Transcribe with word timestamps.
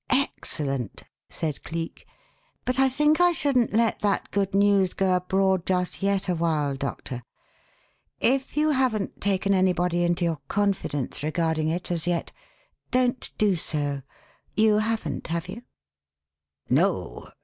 "Excellent!" 0.09 1.03
said 1.29 1.63
Cleek. 1.63 2.07
"But 2.65 2.79
I 2.79 2.89
think 2.89 3.21
I 3.21 3.33
shouldn't 3.33 3.71
let 3.71 3.99
that 3.99 4.31
good 4.31 4.55
news 4.55 4.95
go 4.95 5.13
abroad 5.13 5.63
just 5.63 6.01
yet 6.01 6.27
a 6.27 6.33
while, 6.33 6.73
Doctor. 6.75 7.21
If 8.19 8.57
you 8.57 8.71
haven't 8.71 9.21
taken 9.21 9.53
anybody 9.53 10.01
into 10.03 10.25
your 10.25 10.39
confidence 10.47 11.21
regarding 11.21 11.67
it 11.69 11.91
as 11.91 12.07
yet, 12.07 12.31
don't 12.89 13.29
do 13.37 13.55
so. 13.55 14.01
You 14.57 14.79
haven't, 14.79 15.27
have 15.27 15.47
you?" 15.47 15.61
"No. 16.67 17.29